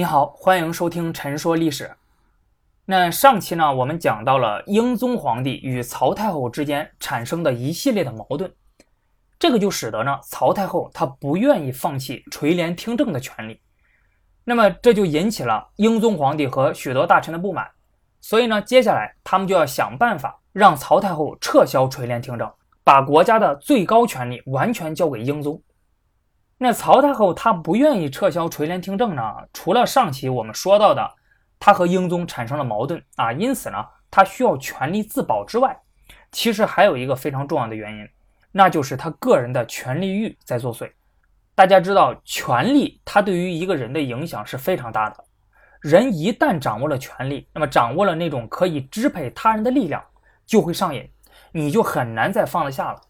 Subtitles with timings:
[0.00, 1.84] 你好，欢迎收听《陈说历史》。
[2.86, 8.50] 那上期呢，我们讲到了英宗皇帝与曹太后之间产生的一系列的矛盾，
[9.38, 13.60] 这个就使得呢，曹太后她不愿意放弃垂帘听政的权利。
[14.42, 17.68] 那么这就引起了英宗皇帝和许多大臣的不满，
[18.22, 22.50] 所以呢，接下来他们就要想办法让曹太后撤销垂帘听政，
[22.82, 25.62] 把国家的最高权力完全交给英宗。
[26.62, 29.22] 那曹太后她不愿意撤销垂帘听政呢？
[29.54, 31.10] 除了上期我们说到的，
[31.58, 35.74] 她和英宗产生了矛盾啊，因此呢，她需要权力自保之外，
[36.30, 38.06] 其实还有一个非常重要的原因，
[38.52, 40.92] 那就是她个人的权力欲在作祟。
[41.54, 45.24] 大家知道，权力它对于一个人的影响是非常大的。
[45.80, 50.04] 人一旦掌握了权力，那么掌握了那种可以支配他人的力量，
[50.44, 51.10] 就会上瘾，
[51.52, 53.00] 你就很难再放得下了。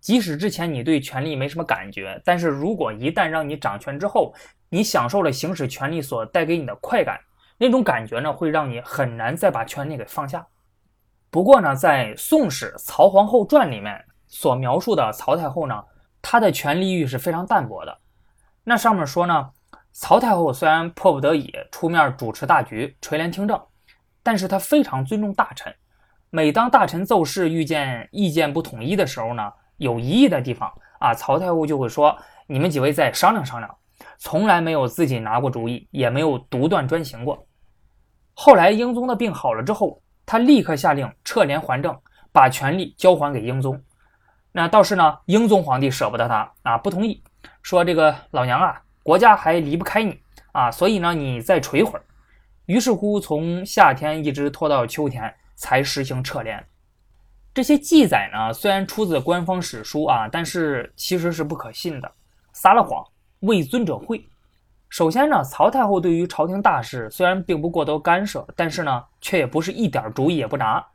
[0.00, 4.32] 即使之前你对权力没什么感觉，但是如果一旦让你掌权之后，
[4.68, 7.18] 你享受了行使权力所带给你的快感，
[7.56, 10.46] 那种感觉呢，会让你很难再把权力给放下。
[11.30, 15.82] 不过呢，在《宋史·曹皇后传》里面所描述的曹太后呢，
[16.22, 17.98] 她的权力欲是非常淡薄的。
[18.64, 19.50] 那上面说呢，
[19.92, 23.60] 曹太后虽然迫不得已出面主持大局、垂帘听政，
[24.22, 25.74] 但是她非常尊重大臣。
[26.30, 33.74] 每当大臣奏事遇见意见不统一的时候呢，有疑义的地方啊，曹太后就会说：“你们几位再商量商量。”
[34.18, 37.46] 从来没有自己拿过主意，也没有独断专行过。
[38.34, 41.96] 后来英宗的病好了之后，他立刻下令撤帘还政，
[42.32, 43.80] 把权力交还给英宗。
[44.52, 47.22] 那倒是呢，英宗皇帝舍不得他啊，不同意，
[47.62, 50.20] 说：“这个老娘啊，国家还离不开你
[50.52, 52.04] 啊，所以呢，你再垂会儿。”
[52.66, 56.64] 于是乎，从夏天一直拖到秋天，才实行撤帘。
[57.58, 62.08] 这些记载呢，虽然出自官方史书啊，但是其实是不可信的，
[62.52, 63.04] 撒了谎，
[63.40, 64.24] 为尊者讳。
[64.88, 70.86] 首先呢，曹太后对于朝廷大事虽然并不过多干涉，但是呢，却也不是一点主意也不拿。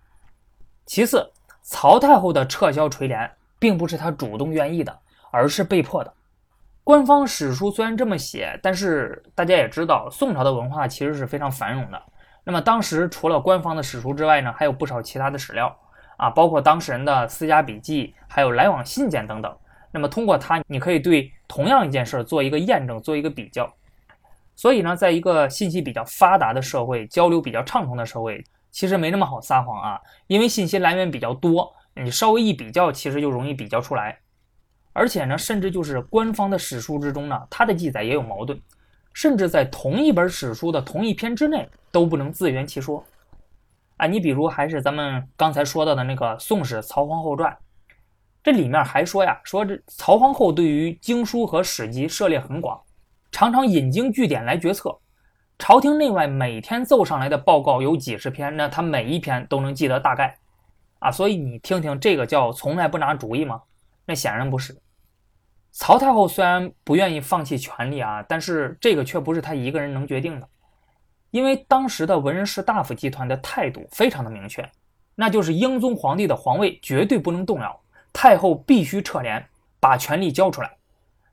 [0.86, 1.30] 其次，
[1.64, 3.30] 曹太后的撤销垂帘，
[3.60, 4.98] 并不是她主动愿意的，
[5.32, 6.14] 而是被迫的。
[6.82, 12.02] 官方史书虽然这么写，但是大家也知道，宋朝的文化其实是非常繁荣的。
[12.46, 15.78] 那么当时除了官方的史书之外呢，还有不少其他的史料。
[16.18, 19.56] 啊，包括当事人的私家笔记，还有来往信件等等。
[19.92, 23.72] 那么通过它，你可以对同样一件事做一个验证，做一个比较。
[24.56, 34.18] 所以呢，在一个信息比较发达的社会，交流比较畅通的社会，其实没那么好撒谎啊，因为信息来源比较多，你稍微一比较，其实就容易比较出来。
[34.94, 38.60] 而且呢，甚至就是官方的史书之中呢，它的记载也有矛盾，
[39.14, 43.04] 甚至在同一本史书的同一篇之内都不能自圆其说。
[43.98, 47.52] 啊，你比如还是咱们刚才说到的那个《宋史·曹皇后传》，
[48.44, 52.82] 这里面还说呀，说这曹皇后对于经书和史籍涉猎很广，
[53.32, 54.98] 常常引经据典来决策。
[55.60, 60.38] 朝廷内外每天奏上来的报告有几十篇，那他每一篇都能记得大概。
[61.00, 63.62] 啊，所以你听听，这个叫从来不拿主意吗？
[64.06, 64.76] 那显然不是。
[65.72, 70.48] 曹太后虽然不愿意放弃权力啊，但是这个却不是她一个人能决定的。
[71.34, 74.64] 因为当时的文人士大夫集团的态度非常的明确，
[75.16, 77.82] 那就是英宗皇帝的皇位绝对不能动摇，
[78.14, 79.44] 太后必须撤帘，
[79.80, 80.72] 把权力交出来。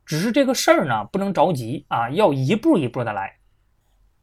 [0.07, 3.31] 只是这个事儿呢，不能着急啊，要一步一步的来。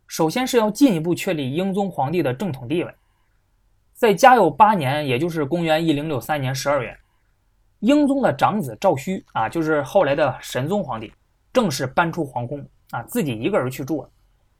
[0.08, 2.92] 首先是要进一步确立英宗皇帝的正统地位。
[3.94, 6.98] 在嘉佑八年，也就是公元一零六三年十二月，
[7.82, 11.14] 英宗的长子赵顼啊，就是后来的神宗皇帝，
[11.54, 14.10] 正式搬出皇宫啊，自己一个人去住了。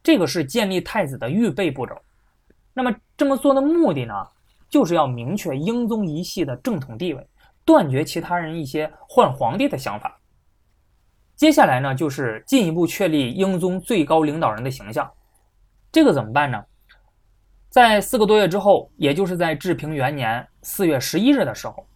[0.02, 1.94] 这个是建立太子的预备步骤，
[2.72, 4.14] 那么这么做的目的呢，
[4.68, 7.26] 就是要明确英宗一系的正统地位，
[7.64, 10.18] 断绝其他人一些换皇帝的想法。
[11.36, 15.10] 接下来呢，就是进一步确立英宗最高领导人的形象。
[15.92, 16.64] 这个怎么办呢？
[17.68, 21.86] 在四个多月之后，也就是在治平元年四月十一日的时候，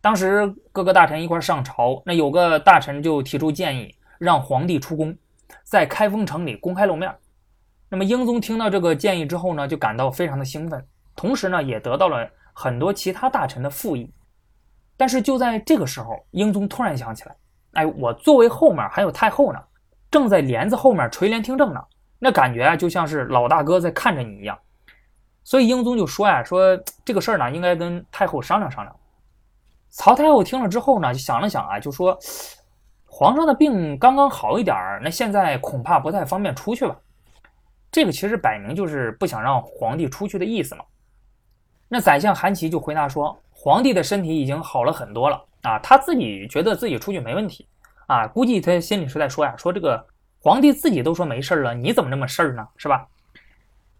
[0.00, 5.16] 当时各个大臣一块上朝，那有个大臣就提出建议，让皇帝出宫，
[5.66, 7.12] 在开封城里公开露面。
[7.88, 10.86] 那么英宗听到这个建议之后呢，就感到非常的兴奋，
[11.16, 14.12] 同时呢，也得到了很多其他大臣的附议。
[14.96, 17.36] 但是就在这个时候，英宗突然想起来，
[17.72, 19.60] 哎，我座位后面还有太后呢，
[20.10, 21.84] 正在帘子后面垂帘听政呢，
[22.18, 24.56] 那感觉啊，就像是老大哥在看着你一样。
[25.44, 28.96] 所以英宗就说呀，说这个事儿呢，应该跟太后商量商量。
[29.90, 32.18] 曹太后听了之后呢，就想了想啊，就说，
[33.18, 36.94] 皇上的病刚刚好一点儿，那现在恐怕不太方便出去吧。
[37.90, 40.84] 这个其实摆明就是不想让皇帝出去的意思嘛。
[41.88, 47.66] 那宰相韩琦就回答说：“皇帝的身体已经好了很多了啊，他自己觉得自己出去没问题
[48.06, 50.06] 啊，估计他心里是在说呀，说这个
[50.38, 52.68] 皇帝自己都说没事了，你怎么那么事儿呢？
[52.76, 53.08] 是吧？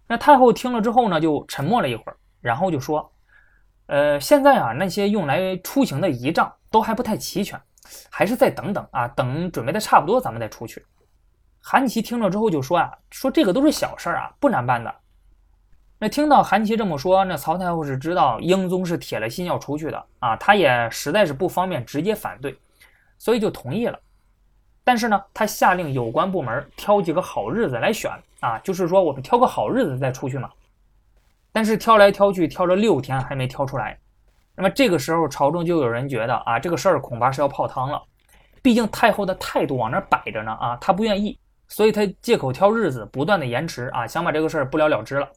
[0.07, 3.11] 那太后听了之后呢，就沉默了一会儿，然后就说
[3.89, 7.59] ：“呃，现在啊，那些用来出行的仪仗都还不太齐全，
[8.11, 10.85] 还是再等等啊，等准备的差不多，咱们再出去。”
[11.61, 14.94] 韩琦听了之后就说：“啊，说这个都是小事儿啊，不难办的。”
[15.99, 22.56] 那听到韩琦这么说，那曹太后是知道英宗是铁了心要出去的啊，他也实在是不方便直接反对，
[23.19, 23.99] 所以就同意了。
[24.85, 30.50] 但是呢，他下令有关部门挑几个好日子来选啊，就是说我们挑个好日子再出去嘛。
[31.50, 33.99] 但是挑来挑去，挑了六天还没挑出来。
[34.56, 38.03] 那么这个时候，朝中就有人觉得啊，这个事儿恐怕是要泡汤了。
[38.62, 41.38] 毕竟太后的态度往那摆着呢啊，她不愿意，
[41.69, 45.29] 所以她借口挑日子，不断的延迟啊，想把这个事儿不了了之了。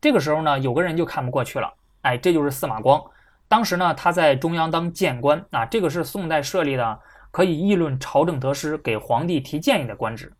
[0.00, 3.02] 这个时候呢，有个人就看不过去了，哎，这就是司马光。
[3.48, 6.98] 当时呢，他在中央当谏官啊，这个是宋代设立的。
[7.30, 10.32] 可以议论朝政得失、给皇帝提建议的官职。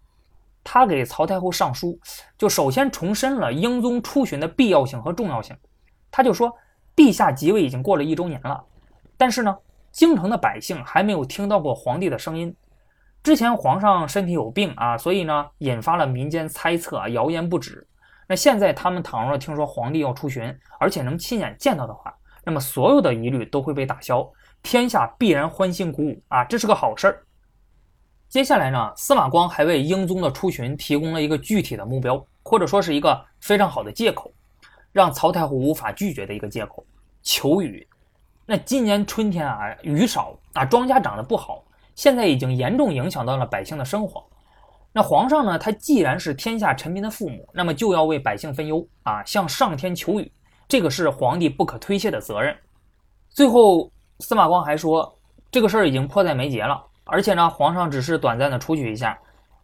[0.65, 2.01] 他给曹太后上书，
[2.39, 5.55] 就首先重申了英宗出巡的必要性和重要性。
[6.11, 6.51] 他就说
[6.99, 8.61] ：“陛下即位已经过了一周年了，
[9.17, 9.57] 但是呢，
[9.93, 12.53] 京城的百姓还没有听到过皇帝的声音。
[13.23, 17.87] 之前皇上身体有病啊，所以呢，引发了民间猜测啊，谣言不止。
[18.27, 22.13] 那现在他们倘若听说皇帝要出巡，而且能亲眼见到的话，
[22.45, 24.29] 那么所有的疑虑都会被打消。”
[24.61, 27.23] 天下必然欢欣鼓舞啊，这是个好事儿。
[28.29, 34.33] 接下来呢，司马光还为英宗的出巡提供了一个具体的目标，或者说是一个非常好的借口，
[34.91, 36.85] 让曹太后无法拒绝的一个借口——
[37.29, 37.87] 求雨。
[38.47, 41.63] 那今年春天啊，雨少啊，庄稼长得不好，
[41.95, 44.25] 现在已经严重影响到了百姓的生活。
[44.95, 50.33] 那皇上呢，他既然是天下臣民的父母，那么就要为百姓分忧啊，向上天求雨，
[50.67, 52.57] 这个是皇帝不可推卸的责任。
[53.29, 53.93] 最后。
[54.21, 55.17] 司马光还说，
[55.49, 59.17] 这个事儿已经迫在眉睫了，而且呢，皇上只是短暂的出去一下，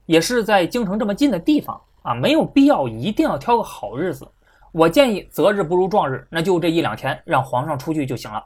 [0.06, 4.24] 也是在京城这么近的地方啊，没有必要一定要挑个好日子。
[4.74, 8.44] 我建议择日不如撞日，那就这一两天让皇上出去就行了。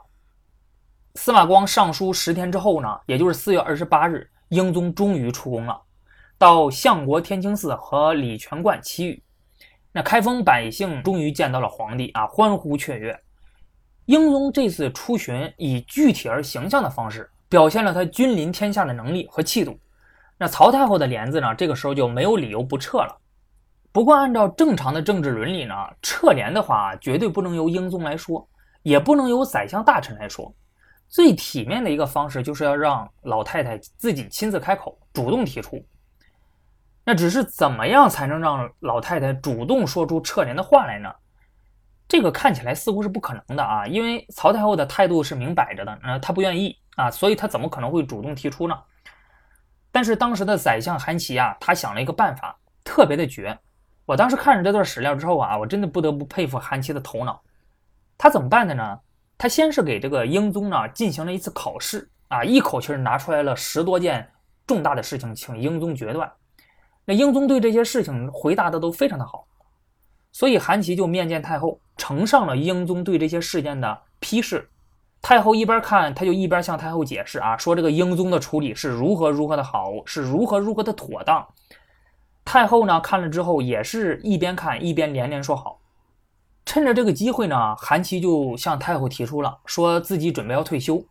[1.15, 5.81] 司马光上书十天之后呢，也就是四月二十八日，英宗终于出宫了，
[6.37, 9.23] 到相国天清寺和礼泉观祈雨。
[9.91, 13.19] 那开封百姓终于见到了皇帝啊，欢呼雀跃。
[14.05, 19.79] 英宗这次出巡，以具体而形象的方式表现了他君临天下的能力和气度。
[20.37, 21.55] 那曹太后的帘子呢？
[21.55, 23.18] 这个时候就没有理由不撤了。
[23.99, 28.47] 不过，按照正常的政治伦理呢，撤联的话，绝对不能由英宗来说，
[28.81, 30.55] 也不能由宰相大臣来说。
[31.09, 35.85] 最体面的一个方式，就是要让老太太自己亲自开口，主动提出。
[37.03, 41.13] 那只是怎么样才能让老太太主动说出撤联的话来呢？
[42.07, 48.79] 这个看起来似乎是不可能的啊，因为曹太后的态度是明摆着的，呃，她不愿意啊，所以她怎么可能会主动提出呢？
[49.91, 53.59] 但是当时的宰相韩琦啊，他想了一个办法，特别的绝。
[54.09, 57.39] 我当时看着这段史料之后啊，我真的不得不佩服韩琦的头脑。
[58.17, 58.99] 他怎么办的呢？
[59.37, 64.27] 他先是给这个英宗呢进行了一次考试啊，一口气拿出来了十多件
[64.65, 66.27] 重大的事情，请英宗决断。
[67.05, 69.45] 那英宗对这些事情回答的都非常的好。
[70.31, 74.67] 所以韩琦就面见太后，呈上了英宗对这些事件的批示。
[75.21, 81.47] 太后一边看，他就一边向太后解释啊，说这个英宗的处理是如何如何的好，是如何如何的妥当。
[82.51, 85.79] 太后呢看了之后，也是一边看一边连连说好。
[86.65, 91.05] 趁着这个机会呢，韩琦就向太后提出了，说自己准备要退休。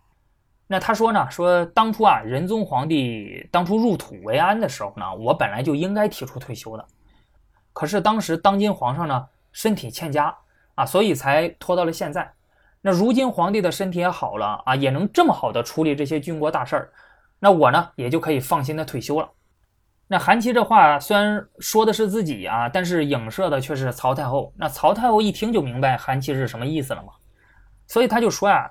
[0.66, 6.84] 那他说呢，说当初啊，仁宗皇帝当初入土为安的时候呢，我本来就应该提出退休的。
[7.72, 10.36] 可是当时当今皇上呢身体欠佳
[10.74, 12.28] 啊，所以才拖到了现在。
[12.80, 16.90] 那如今皇帝的身体也好了啊，也能这么好的处理这些军国大事儿，
[17.38, 19.30] 那我呢也就可以放心的退休了。
[20.08, 24.52] 那韩琦这话虽然说的是自己啊，但是影射的却是曹太后。
[24.56, 27.12] 那曹太后一听就明白韩琦是什么意思了嘛，
[27.86, 28.70] 所以他就说呀：“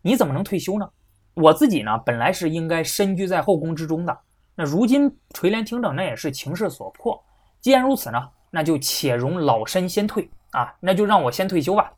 [0.00, 0.88] 你怎么能退休呢？
[1.34, 4.18] 我自己呢本来是应该身居在后宫之中的，
[4.54, 7.22] 那如今垂帘听政，那也是情势所迫。
[7.60, 11.92] 既然如此呢。”那就且容老身先退啊，那就让我先退休吧。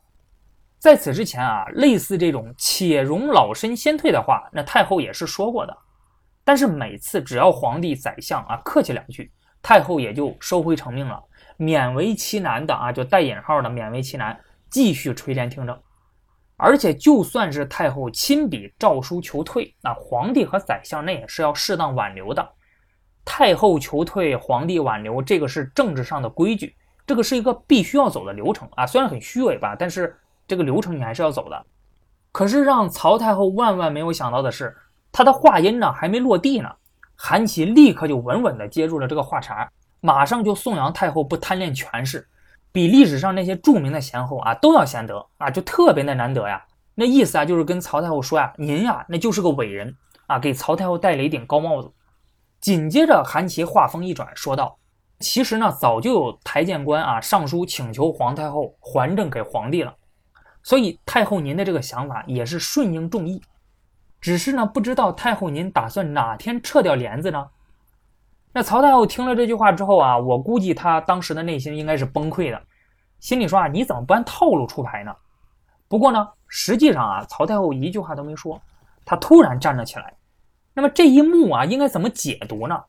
[0.77, 5.77] 在此之前啊，类似这种且容老身先退的话，那太后也是说过的。
[6.49, 11.23] 但是每次只要皇帝、宰相啊客气两句，太后也就收回成命了，
[11.59, 14.35] 勉为其难的啊，就带引号的勉为其难，
[14.67, 15.79] 继续垂帘听政。
[16.57, 22.43] 而且就算是太后亲笔诏书求退，那皇帝和宰相那也是要适当挽留的。
[23.23, 26.75] 太后求退，皇帝挽留，这个是政治上的规矩，
[27.05, 28.87] 这个是一个必须要走的流程啊。
[28.87, 31.65] 虽然很虚伪吧，但是这个流程你还是要走的。
[32.31, 34.75] 可是让曹太后万万没有想到的是，
[35.11, 36.69] 他的话音呢还没落地呢，
[37.15, 39.69] 韩琦立刻就稳稳地接住了这个话茬，
[40.01, 42.27] 马上就颂扬太后不贪恋权势，
[42.71, 46.63] 比历史上那些著名的贤后啊都要贤德啊，就特别的难得呀。
[46.95, 49.95] 那意思啊，就是跟曹太后说呀，您呀那就是个伟人
[50.27, 51.91] 啊，给曹太后戴了一顶高帽子。
[52.59, 54.77] 紧接着，韩琦话锋一转，说道
[55.19, 59.95] ：“其实呢，早就有台谏官啊上书请求皇太后还政给皇帝了，
[60.61, 63.41] 所以太后您的这个想法也是顺应众意。
[64.21, 67.47] 只是呢，不知道太后您打算哪天撤掉帘子呢？”
[68.51, 72.61] 那曹太后听了这句话之后啊，我估计她当时的内心应该是崩溃的，
[73.19, 75.15] 心里说啊，你怎么不按套路出牌呢？
[75.87, 78.59] 不过呢，实际上啊，曹太后一句话都没说，
[79.05, 80.13] 她突然站了起来。
[80.73, 82.83] 那么这一幕啊，应该怎么解读呢？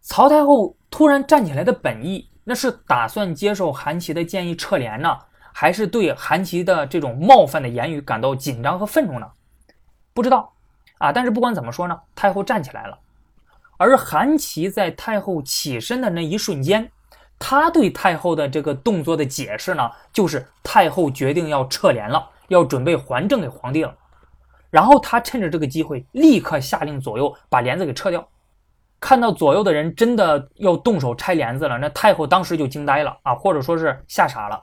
[0.00, 5.16] 曹太后突然站起来的本意，那是打算接受韩琦的建议撤帘呢，
[5.52, 9.30] 还是对韩琦的这种冒犯的言语感到紧张和愤怒呢？
[10.12, 10.52] 不知道
[10.98, 11.12] 啊。
[11.12, 12.98] 但是不管怎么说呢，太后站起来了。
[13.76, 16.90] 而韩琦在太后起身的那一瞬间，
[17.38, 23.94] 他对太后的这个动作的解释呢，就是太后决定要撤帘了，要准备还政给皇帝了。
[24.70, 28.28] 然后他趁着这个机会，立刻下令左右把帘子给撤掉。
[29.00, 34.60] 看到左右的人真的要动手拆帘子了，那太后当时就惊呆了啊，或者说是吓傻了。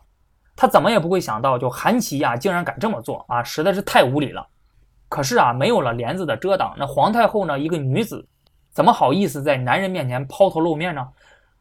[0.58, 4.46] 他怎么也不会想到，就韩琦呀，竟然敢这么做啊，实在是太无礼了。
[5.10, 8.28] 可是啊，没有了帘子的遮挡，那皇太后呢，一个女子，
[8.72, 11.08] 怎么好意思在男人面前抛头露面呢？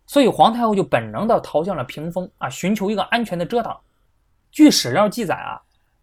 [0.07, 3.79] 所以皇太后就本能的逃向了屏风啊，寻求一个安全的遮挡。
[4.51, 5.61] 据史料记载啊。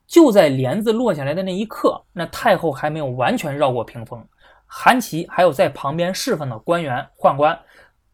[0.07, 4.21] 就在帘子落下来的那一刻，那太后还没有完全绕过屏风，
[4.65, 7.57] 韩琦还有在旁边侍奉的官员宦官，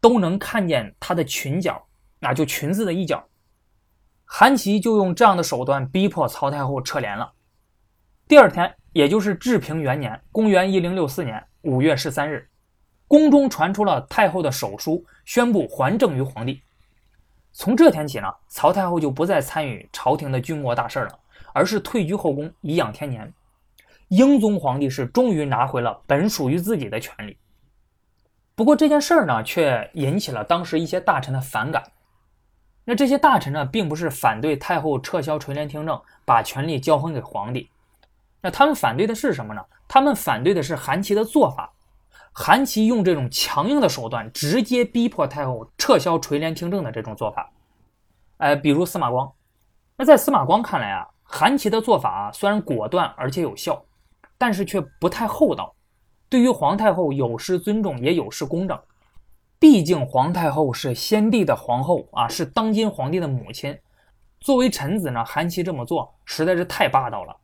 [0.00, 1.84] 都能看见她的裙角，
[2.20, 3.20] 那就裙子的一角。
[4.24, 7.32] 韩琦就用这样的手段逼迫曹太后撤帘了。
[8.28, 12.48] 第二天，也就是治平元年（公元1064年）五月十三日，
[13.06, 16.62] 宫中传出了太后的手书，宣布还政于皇帝。
[17.52, 21.18] 从这天起呢，曹太后就不再参与朝廷的军国大事了。
[21.54, 23.32] 而是退居后宫颐养天年，
[24.08, 27.36] 英宗皇帝是终于拿回了本属于自己的权利。
[28.54, 31.82] 不过这件事儿呢，却引起了当时一些大臣的反感。
[32.84, 37.68] 那这些大臣呢，并不是反对太后撤销垂帘听政，把权力交还给皇帝。
[38.40, 39.62] 那他们反对的是什么呢？
[39.86, 41.72] 他们反对的是韩琦的做法。
[42.32, 47.50] 韩琦用这种强硬的手段，直接逼迫太后撤销垂帘听政的这种做法。
[48.36, 49.32] 呃，比如司马光。
[49.96, 51.08] 那在司马光看来啊。
[51.30, 53.84] 韩琦的做法虽然果断而且有效，
[54.38, 55.74] 但是却不太厚道，
[56.30, 58.80] 对于皇太后有失尊重，也有失公正。
[59.58, 63.78] 毕竟皇太后是先帝的皇后啊，是当今皇帝的母亲。
[64.40, 67.36] 作为臣子呢，韩琦这么做实在是太霸道了。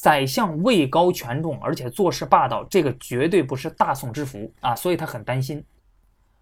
[0.00, 4.74] 宰相位高权重，而且做事霸道，这个绝对不是大宋之福啊！
[4.74, 5.64] 所以他很担心。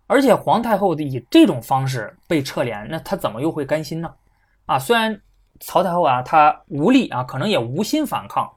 [0.06, 4.12] 而且皇太后的以这种方式被撤帘，那他怎么又会甘心呢？
[4.66, 5.20] 啊，虽然。
[5.60, 8.52] 曹太后啊，她无力啊，可能也无心反抗，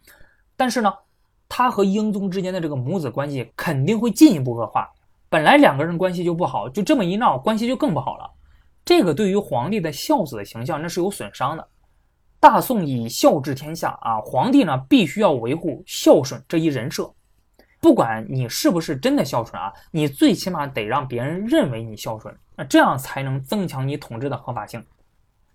[0.56, 0.92] 但是呢，
[1.48, 4.92] 她和英宗之间的这个母子关系肯定会进一步恶化。
[5.30, 8.28] 本来两个人关系就不好，就这么一闹，关系就更不好了。
[8.84, 11.68] 这个对于皇帝的孝子的形象那是有损伤的。
[12.40, 17.12] 大宋以孝治天下啊，皇帝呢必须要维护孝顺这一人设。
[17.80, 24.84] 不管你是不是真的孝顺啊，你最起码得让别人认为你孝顺，那这样才能增强你统治的合法性。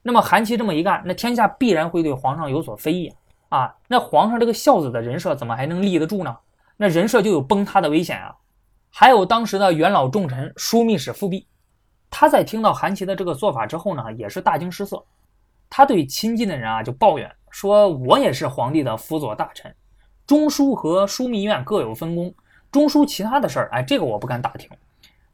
[0.03, 3.12] 那么韩琦这么一干，那天下必然会对皇上有所非议
[3.49, 3.73] 啊！
[3.87, 6.37] 那皇上这个孝子的人设怎么还能立得住呢？
[6.77, 8.35] 那人设就有崩塌的危险啊！
[8.91, 11.47] 还有当时的元老重臣枢密使富弼，
[12.11, 15.05] 他在听到韩琦的这个做法之后呢，也是大惊失色。
[15.75, 19.75] 他对亲近的人啊就抱怨说：“我也是皇帝的辅佐大臣，
[20.26, 22.35] 中书和枢密院各有分工，
[22.71, 24.69] 中书其他的事儿，哎，这个我不敢打听。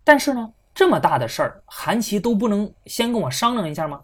[0.05, 4.01] 但是呢，这么大的事儿，韩琦都不能先跟我商量一下吗？”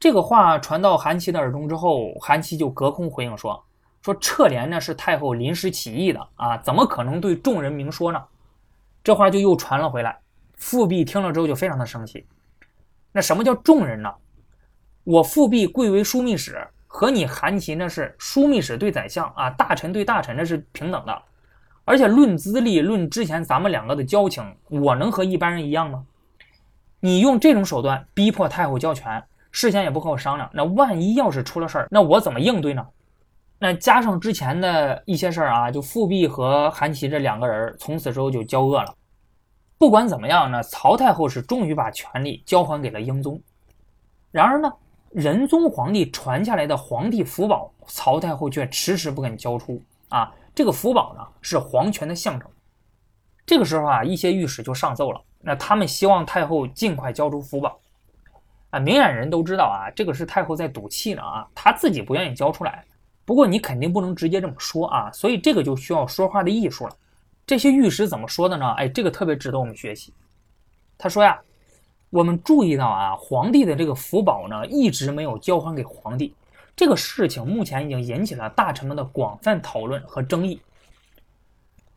[0.00, 3.62] 这个话传到韩琦的耳中之后，韩琦就隔空回应说
[4.00, 8.24] ：“说撤帘呢是太后临时起意的啊，怎么可能对众人明说呢？”
[9.04, 10.18] 这话就又传了回来。
[10.54, 12.26] 富弼听了之后就非常的生气。
[13.12, 14.10] 那什么叫众人呢？
[15.04, 21.22] 我复辟贵为枢密使，和你韩琦那是枢密使对宰相啊，大臣对大臣那是平等的。
[21.84, 26.04] 而且论资历，论之前咱们两个的交情，我能和一般人一样吗？
[27.00, 29.22] 你用这种手段逼迫太后交权。
[29.56, 32.84] 事先也不和我商量，那万一要是出了事儿，那我怎么应对呢？
[33.60, 38.92] 那加上之前的一些事儿啊，就复辟和韩琦这两个人从此之后就交恶了。
[39.78, 43.40] 不管怎么样呢，曹太后是终于把权力交还给了英宗。
[44.32, 44.72] 然而呢，
[45.14, 50.34] 仁宗皇帝传下来的皇帝福宝，曹太后却迟迟不肯交出啊。
[50.52, 52.50] 这个福宝呢，是皇权的象征。
[53.46, 57.78] 这个时候啊，一些御史就上奏了，那他们希望太后尽快交出福宝。
[58.70, 62.84] 啊，明眼人都知道啊，这个是太后在赌气呢啊，她自己不愿意交出来。
[63.24, 66.96] 不过你肯定不能直接这么说啊，所以这个就需要说话的艺术了。
[67.46, 68.68] 这些御史怎么说的呢？
[68.72, 70.12] 哎，这个特别值得我们学习。
[70.98, 71.40] 他说呀，
[72.14, 76.32] 我们注意到啊，皇帝的这个福宝呢，一直没有交还给皇帝。
[76.76, 80.60] 这个事情目前已经引起了大臣们的广泛讨论和争议。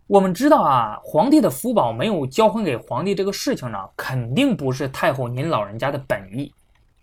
[0.07, 6.51] 我们知道啊，皇帝的福宝没有交还给皇帝这个事情呢，肯定不是太后您老人家的本意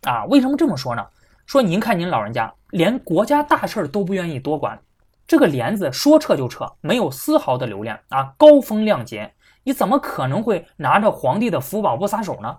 [0.03, 0.25] 啊。
[0.25, 1.07] 为什么这么说呢？
[1.47, 4.77] 说您看您老人家连国家大事都不愿意多管，
[5.25, 12.57] 这个帘子说撤就撤，没有丝毫的留恋啊，高风亮节，你怎么可能会拿着皇帝的福宝不撒手呢？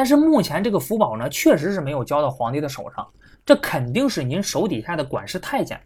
[0.00, 3.06] 但是目前这个福宝呢，确实是没有交到皇帝的手上，
[3.44, 5.78] 这肯定是您手底下的管事太监。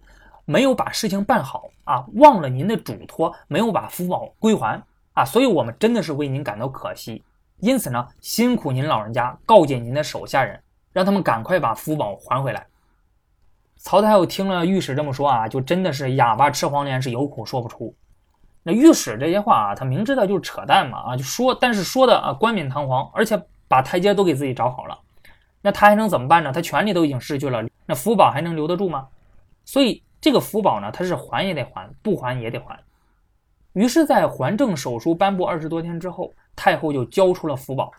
[0.45, 4.81] 没有把事情办好啊，忘了您的嘱托，没有把福宝归还
[5.15, 7.25] 啊，所以我们真的是为您感到可惜。
[7.59, 12.65] 因此呢，辛苦您老人家告诫您的手下人，让他们赶快把福宝还回来。
[13.79, 17.93] 曹太后听了御史这么说啊，就真的是哑巴吃黄连，是有苦说不出。
[18.63, 23.37] 那御史这些话啊，他明知道就是扯淡嘛啊，就说，但是说的啊冠冕堂皇，而且
[23.69, 24.99] 把台阶都给自己找好了，
[25.61, 26.53] 那他还能怎么办呢？
[26.53, 29.09] 他权力都已经失去了，那福宝还能留得住吗？
[29.65, 30.03] 所以。
[30.21, 32.81] 这个福宝呢，他是还也得还，不还也得还。
[33.75, 37.93] 于是，在还政手书颁布二十多天之后，太后就交出了福宝。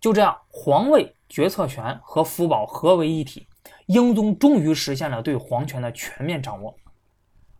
[0.00, 3.46] 就这样，皇位决策权和福宝合为一体，
[3.86, 6.74] 英宗终于实现了对皇权的全面掌握。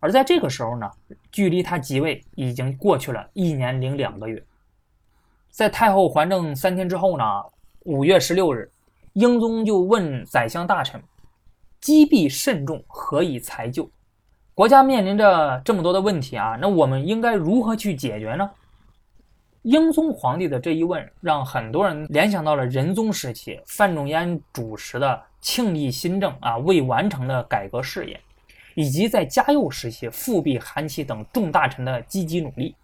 [0.00, 0.90] 而在这个时候呢，
[1.30, 4.44] 距离他即位已经过去了一年零两个月。
[5.50, 7.24] 在太后还政三天之后呢，
[7.84, 8.70] 五月十六日，
[9.14, 11.02] 英宗就问宰相大臣。
[11.80, 13.88] 积弊甚重，何以裁救？
[14.52, 18.50] 国家面临着这么多的问题啊，那我们应该如何去解决呢？
[19.62, 28.20] 英宗皇帝的这一问，让很多人联想到了仁宗时期范仲淹主持的庆历新政啊未完成的改革事业，
[28.74, 32.74] 以及在嘉佑时期复辟韩琦等众大臣的积极努力。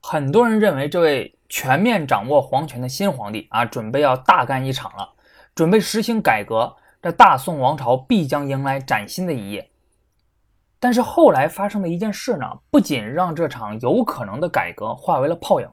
[0.00, 5.08] 很多人认为，这位全面掌握皇权的新皇帝啊，准备要大干一场了，
[5.54, 6.76] 准备实行改革。
[7.02, 9.70] 这大宋王朝必将迎来崭新的一页，
[10.80, 15.68] 但是后来发生的一件事呢，不仅让这场有可能的改革化为了泡影，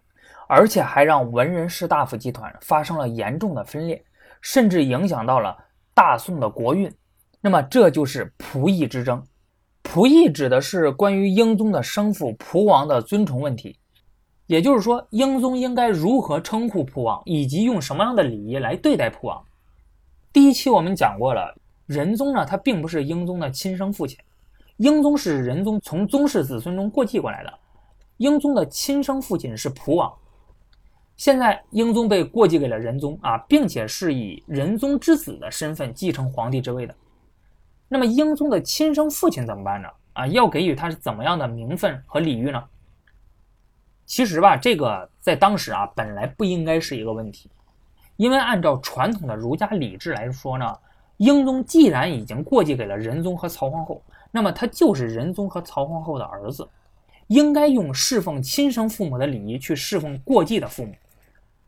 [0.47, 4.03] 而且还让文人士大夫集团发生了严重的分裂，
[4.41, 5.57] 甚至影响到了
[5.95, 6.93] 大宋的国运。
[7.41, 9.25] 那么，这就是仆役之争。
[9.81, 13.79] 仆役指的是关于英宗的生父仆王的尊崇问题，
[14.47, 19.43] 也就是说，英宗应该如何称呼仆王，以及用什么样的礼仪来对待仆王。
[20.33, 24.17] 第一期我们讲过了，仁宗呢，他并不是英宗的亲生父亲，
[24.77, 27.53] 英宗是仁宗从宗室子孙中过继过来的，
[28.17, 30.11] 英宗的亲生父亲是蒲王，
[31.15, 36.93] 现在英宗被过继给了仁宗啊，并且是以仁宗之子的身份继承皇帝之位的，
[37.87, 39.87] 那么英宗的亲生父亲怎么办呢？
[40.13, 42.63] 啊，要给予他是怎么样的名分和礼遇呢？
[44.05, 47.49] 其实吧，这个在当时啊，本来不应该是一个问题。
[48.17, 50.77] 因为按照传统的儒家礼制来说呢，
[51.17, 56.67] 英宗既然已经过继给了仁宗和曹皇后，那么他就是仁宗和曹皇后的儿子，
[57.27, 60.93] 应该用侍奉亲生父母的礼仪去侍奉过继的父母。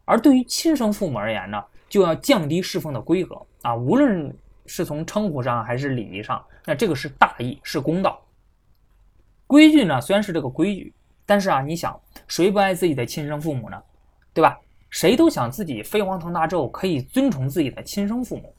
[0.03, 4.31] 而对于亲生父母而言呢，就要降低侍奉的规格啊，无论
[4.67, 8.21] 是从称呼上还是礼仪上，那这个是大义，是公道。
[9.47, 10.93] 规矩呢虽然是这个规矩，
[11.25, 13.81] 但是啊，你想谁不爱自己的亲生父母呢？
[14.33, 14.59] 对吧？
[14.89, 18.53] 谁都想自己飞黄腾达之后可以尊崇自己的亲生父母，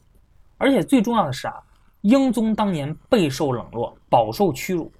[0.57, 1.55] 而且最重要的是啊，
[2.01, 4.91] 英宗当年备受冷落，饱受屈辱，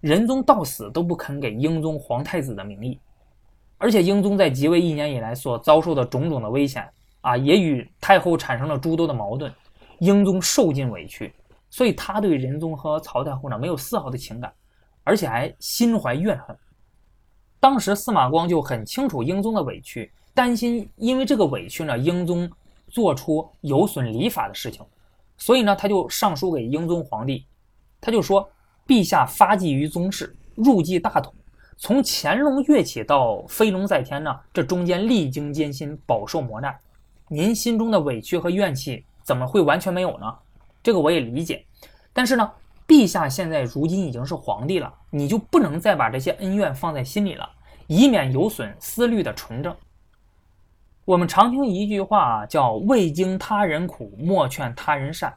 [0.00, 2.98] 仁宗到死都不肯给英宗皇太子的名义，
[3.76, 6.88] 而且英宗在即位一年以来所遭受的种种的危险
[7.20, 9.52] 啊，也与太后产生了诸多的矛盾，
[9.98, 11.30] 英宗受尽委屈，
[11.68, 14.50] 所以他对仁宗和曹太后呢没有丝毫的情感，
[15.04, 16.56] 而且还心怀怨恨。
[17.60, 20.10] 当时司马光就很清楚英宗的委屈。
[20.34, 22.48] 担心因为这个委屈呢，英宗
[22.86, 24.86] 做出有损礼法的事情，
[25.36, 27.44] 所以呢，他就上书给英宗皇帝，
[28.00, 28.48] 他就说
[28.86, 31.34] ：“陛下发迹于宗室，入继大统，
[31.76, 36.72] 从乾隆跃起到飞龙在天呢，这中间历经艰辛，饱受磨难，
[37.26, 40.32] 您心中的委屈和怨气怎么会完全没有呢？
[40.84, 41.66] 这个我也理解，
[42.12, 42.48] 但是呢，
[42.88, 47.48] 陛下现在如今已经是皇帝了，你就不能再把这些恩怨放在心里了，
[47.86, 49.76] 以免有损思虑的纯正。”
[51.04, 55.32] 我们常听一句话，叫“未经他人苦，莫劝他人善”。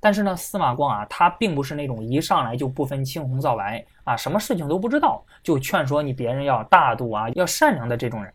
[0.00, 8.32] 但是呢，司马光啊，他并不是那种一上来就不分青红皂白啊，什么事情都不知道就劝说你别人要大度啊，要善良的这种人。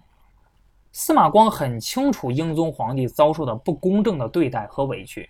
[0.92, 5.30] 司马光很清楚英宗皇帝遭受的不公正的对待和委屈，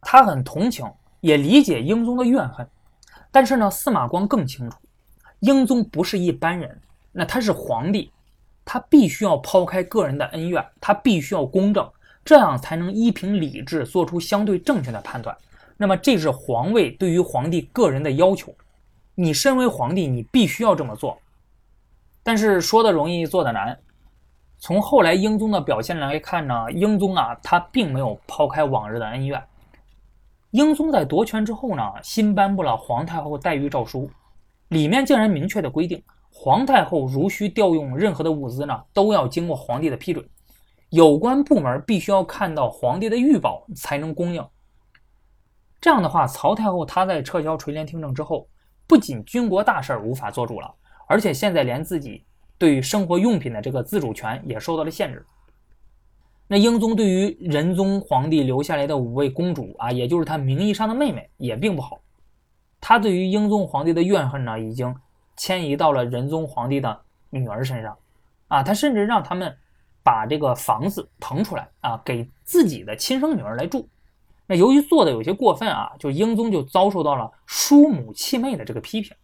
[0.00, 0.90] 他很同情，
[1.24, 2.68] 也理解英宗的怨恨。
[3.32, 4.76] 但是呢，司马光更清楚，
[5.40, 6.78] 英宗不是一般人，
[7.12, 8.12] 那他是皇帝，
[8.62, 11.90] 他必须要抛开个人的恩怨，他必须要公正，
[12.26, 15.34] 这样才能依凭理智做出相对正确的判断。
[15.78, 18.54] 那么，这是皇位对于皇帝个人的要求。
[19.14, 21.18] 你身为皇帝，你必须要这么做。
[22.22, 23.78] 但是说的容易，做的难。
[24.58, 29.42] 从后来英宗的表现来看呢，英宗啊，他并没有抛开往日的恩怨。
[30.54, 34.08] 英宗在夺权之后呢，新颁布了皇太后待遇诏书，
[34.68, 40.24] 里面竟然明确的规定，皇太后如需调用任何的物资呢，都要经过皇帝的批准，
[40.90, 44.46] 有关部门必须要看到皇帝的御宝才能供应。
[45.80, 48.46] 这样的话，曹太后她在撤销垂帘听政之后，
[48.86, 50.72] 不仅军国大事无法做主了，
[51.08, 52.24] 而且现在连自己
[52.58, 55.26] 对于生活用品的这个自主权也受到了限制。
[56.46, 61.98] 那英宗对于仁宗皇帝留下来的五位公主啊，也就是他名义上的妹妹，也并不好。
[62.80, 64.94] 他对于英宗皇帝的怨恨呢，已经
[65.36, 67.96] 迁移到了仁宗皇帝的女儿身上，
[68.48, 69.56] 啊，他甚至让他们
[70.02, 73.88] 把这个房子腾出来啊，给自己的亲生女儿来住。
[74.46, 79.16] 那由于做的有些过分啊，就英宗就遭受到了叔母弃妹的这个批评，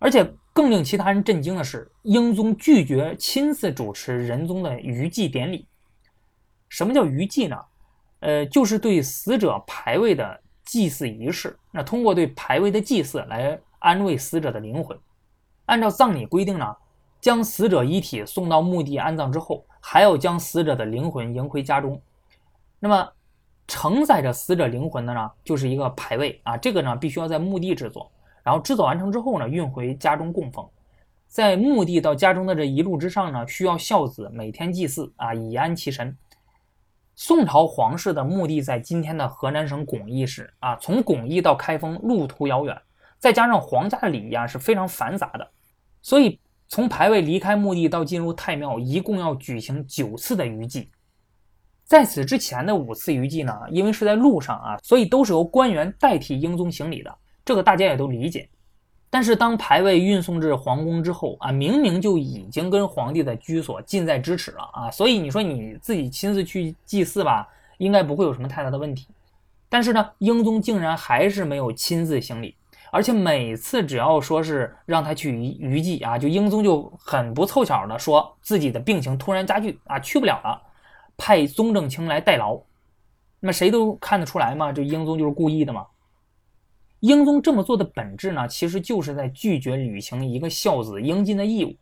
[0.00, 5.68] 而且更令其他人震惊的是，英宗拒绝亲自主持仁宗的余祭典礼。
[6.68, 7.56] 什么叫余祭呢？
[8.20, 11.58] 呃，就是对死者牌位的祭祀仪式。
[11.70, 14.98] 那通过对牌位的祭祀来安慰死者的灵魂。
[15.66, 16.76] 按照葬礼规定呢，
[17.20, 22.00] 将死者遗体送到墓地安葬之后，还要将死者的灵魂迎回家中。
[22.78, 23.08] 那么。
[23.66, 30.68] 承载着死者灵魂的呢，就是一个牌位啊，这个呢必须要在墓地制作，然后制作完成之后呢，运回家中供奉。
[31.28, 36.14] 在墓地到家中的这一路之上呢，需要孝子每天祭祀啊，以安其神。
[37.16, 42.76] 宋朝皇室的墓地在今天的河南省巩义市啊，从巩义到开封路途遥远，
[43.18, 45.48] 再加上皇家的礼仪啊是非常繁杂的，
[46.02, 50.90] 所以从牌位离开墓地到进入太庙，一共要举行九次的余祭。
[51.84, 58.48] 在此之前的五次余祭呢，因为是在路上啊，所以都是由官员代替英宗行礼的，这个大家也都理解。
[59.14, 67.46] 但是当牌位运送至皇宫之后啊，明明就已经跟皇帝的居所近在咫尺了啊，所以你说你自己亲自去祭祀吧，
[67.78, 69.06] 应该不会有什么太大的问题。
[69.68, 72.56] 但是呢，英宗竟然还是没有亲自行礼，
[72.90, 80.60] 而且每次只要说是让他去余余祭啊，就英宗就很不凑巧的说自己的病情突然加剧啊，去不了了。
[81.16, 82.58] 派宗正卿来代劳，
[83.38, 85.86] 那么谁都看得出来嘛，这英宗就是故意的嘛。
[87.04, 91.76] 英宗这么做的本质呢，其实就是在拒绝履行一个孝子应尽的义务，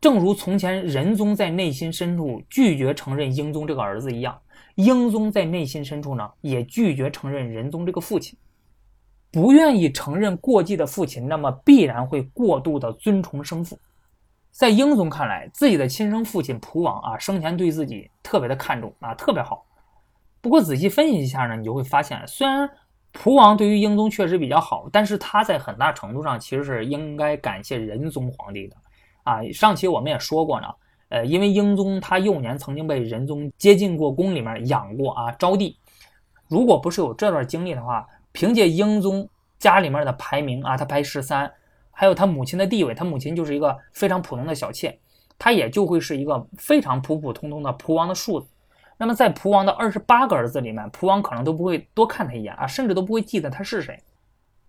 [0.00, 4.38] 正如从前仁宗在内心深处拒绝承认英宗这个儿子一样，
[4.76, 8.38] 英宗在内心深处呢，也拒绝承认仁宗这个父亲，
[9.32, 13.76] 不愿意承认过继的父亲，那么必然会过度的尊崇生父。
[14.52, 19.66] 在英宗看来，自己的亲生父亲蒲王啊，生前对自己特别的看重啊，特别好。
[20.40, 22.70] 不过仔细分析一下呢，你就会发现，虽然
[23.12, 28.76] 蒲王对于英宗确实比较好，但是他在很大程度上其实是应该感谢仁宗皇帝的
[29.22, 29.42] 啊。
[29.52, 30.66] 上期我们也说过呢，
[31.10, 35.74] 呃，因为英宗他幼年曾经被仁宗接进过宫里面养过啊，招娣。
[36.48, 41.52] 如果不是有这段经历的话，凭借英宗家里面的排名啊，他排十三。
[41.94, 44.98] 还有他母亲的地位，他母亲就是一个非常普通的小妾，
[45.38, 48.48] 他也就会是一个非常普普通通的蒲王的庶子。
[49.02, 54.00] 那么在蒲王的二十八个儿子里面，蒲王可能都不会多看他一眼啊，甚至都不会记得他是谁。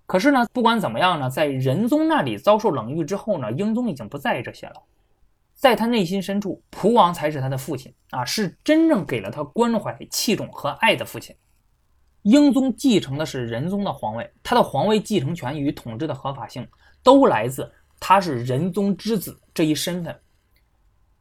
[0.08, 4.82] 可是呢，不管怎么样呢，在仁宗那里遭受冷遇之后呢，英宗已经不在意这些了，
[5.54, 11.36] 在他内心深处，蒲王才是他的父亲啊，是真正给了他关怀、器重和爱的父亲。
[12.24, 16.67] 英宗继承的是仁宗的皇位，他的皇位继承权与统治的合法性。
[17.04, 20.19] 都来自他是仁宗之子这一身份，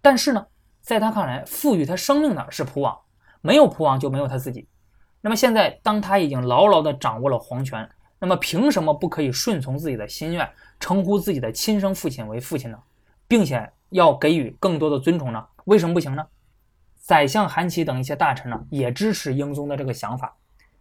[0.00, 0.46] 但是呢，
[0.82, 2.98] 在他看来，赋予他生命的是蒲王，
[3.40, 4.68] 没有蒲王就没有他自己。
[5.20, 12.78] 那么现在，当他已经牢牢地掌握了皇权，那么凭什么不可以顺从自己的心愿，称呼自己的亲生父亲为父亲呢？
[13.28, 15.46] 并且要给予更多的尊崇呢？
[15.64, 16.26] 为什么不行呢？
[16.96, 20.36] 宰相韩琦等一些大臣呢，也支持英宗的这个想法，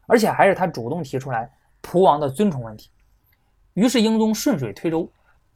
[0.07, 2.89] 而且还是他主动提出来蒲王的尊崇问题。
[3.75, 5.07] 于是英宗顺水推舟，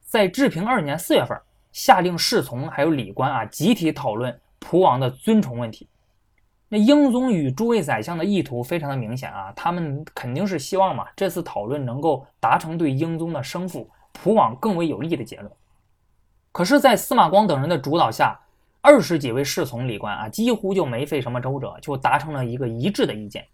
[0.01, 1.35] 在治平二年四月份，
[1.75, 5.89] 下令侍从还有礼官啊集体讨论蒲王的尊崇问题。
[6.69, 15.51] 那英宗与诸位宰相的意图非常的明显啊，他们肯定是希望嘛，这次讨论能够达成对英宗的生父普王更为有利的结论。
[16.53, 18.39] 可是，在司马光等人的主导下，
[18.79, 23.45] 二十几位侍从礼官啊，几乎就没费什么周折，就达成了一个一致的意见，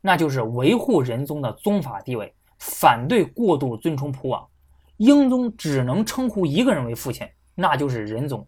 [0.00, 4.46] 那就是维护仁宗的宗法地位，反对过度尊崇普王。
[4.98, 7.26] 英宗只能称呼一个人为父亲，
[7.60, 8.46] 那就是仁宗。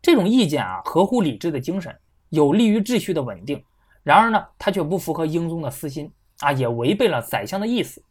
[0.00, 1.94] 这种意见啊，合乎理智的精神。
[2.30, 3.62] 有利于秩序的稳定，
[4.02, 8.02] 然而呢，它却不符合英宗的私心啊，也违背了宰相的意思。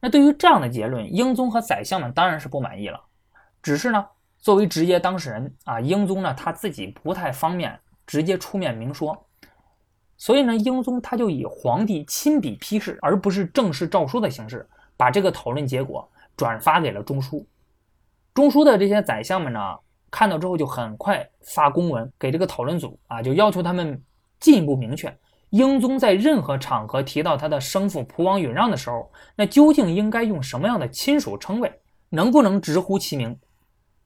[0.00, 2.98] 那对于这样的结论，英宗和宰相们当然是不满意了。
[3.62, 4.06] 只是呢，
[4.38, 9.26] 作为直接当事人啊，英宗呢他自己不太方便直接出面明说，
[10.16, 17.46] 所以呢，英宗他就以皇帝亲笔批示，而不是正式诏书的形式，把这个讨论结果转发给了中书。
[18.34, 19.60] 中书的这些宰相们呢。
[20.14, 23.98] 看到之后就很快发公文给这个讨论组啊，就要求他们
[24.38, 25.10] 进一步明确，
[25.48, 33.34] 英宗在任何场合提到他的生父蒲王允让的时候，那究竟应该用什么样的亲属称谓，能不能直呼其名？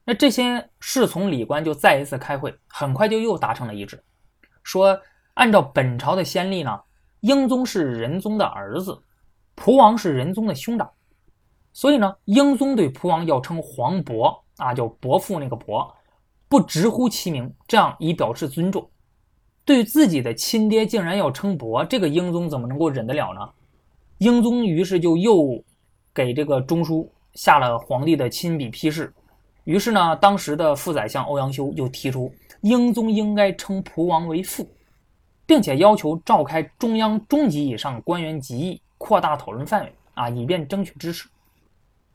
[0.05, 4.01] 那这些侍从礼官就再一次开会，很快就又达成了一致，
[4.63, 4.97] 说
[5.35, 6.81] 按照本朝的先例呢，
[7.19, 8.97] 英宗是仁宗的儿子，
[9.57, 10.89] 蒲王是仁宗的兄长，
[11.77, 15.95] 所以呢，英宗对蒲王要称皇伯啊，叫伯父那个伯。
[16.49, 18.89] 不直呼其名，这样以表示尊重。
[19.63, 23.47] 对自己的亲爹竟然要称伯，这个英宗怎么能够忍得了呢？
[24.17, 25.63] 英宗于是就又
[26.15, 29.13] 给这个中书下了皇帝的亲笔批示。
[29.65, 34.67] 于是呢，当时的副宰相欧阳修就提出，英宗应该称蒲王为父，
[35.45, 41.29] 并且要求召开中央中级以上官员集议，扩大讨论范围啊，以便争取支持。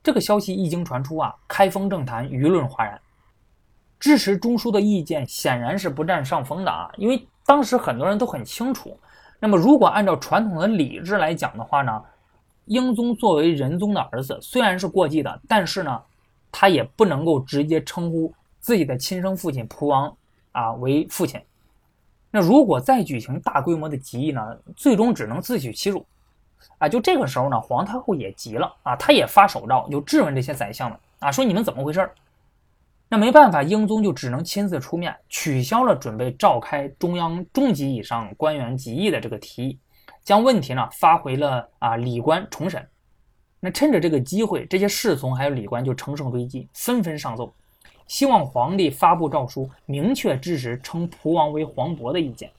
[0.03, 2.99] 这个消息一经传出啊，开封政坛舆论哗然。
[3.99, 8.99] 支持中枢的意见显然是不占上风的啊，因为当时很多人都很清楚，
[9.39, 12.01] 那么如果按照传统的礼制来讲的话呢，
[12.65, 16.01] 英宗作为仁宗的儿子，虽然是过继的，但是呢，
[16.51, 20.11] 他也不能够直接称呼自己的亲生父亲蒲王
[20.51, 21.39] 啊为父亲。
[22.31, 24.41] 那如果再举行大规模的集议呢，
[24.75, 26.03] 最终只能自取其辱
[26.77, 26.89] 啊。
[26.89, 32.09] 就这个时候呢，皇太后也急了啊，她也发手诏就质问这些宰相们啊，说你们怎么回事？
[33.09, 39.79] 那没办法，英宗就只能亲自出面取消了准备召开中央中级以上官员集议的这个提议，
[40.23, 42.87] 将问题呢发回了啊礼官重审。
[43.59, 47.53] 那趁着这个机会，这些侍从还有礼官就乘胜追击，纷纷上奏，
[48.07, 52.49] 希望皇帝发布诏书，明确支持称蒲王为皇伯的意见。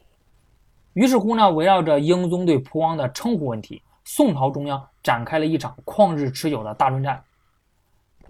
[0.93, 7.23] 于是乎呢，围绕着英宗对蒲王的称呼问题，宋朝中央展开了一场旷日持久的大论战。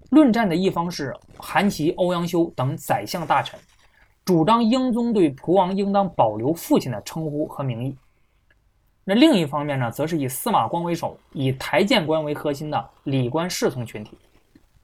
[0.09, 3.59] 论战的一方是韩琦、欧阳修等宰相大臣，
[4.23, 7.95] 主张英宗对蒲王应当保留父亲的称呼和名义。
[9.03, 14.17] 那另一方面呢，则是以司马光为首，以台谏官为核心的礼官侍从群体，